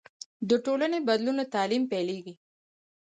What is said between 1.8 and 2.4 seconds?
پیلېږي.